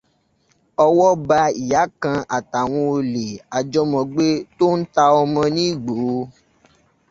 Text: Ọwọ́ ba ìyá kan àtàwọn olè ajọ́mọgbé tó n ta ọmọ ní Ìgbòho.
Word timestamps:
Ọwọ́ 0.85 1.11
ba 1.27 1.39
ìyá 1.63 1.81
kan 2.01 2.17
àtàwọn 2.37 2.85
olè 2.97 3.25
ajọ́mọgbé 3.57 4.27
tó 4.57 4.65
n 4.79 4.81
ta 4.93 5.03
ọmọ 5.21 5.41
ní 5.55 5.63
Ìgbòho. 5.73 6.19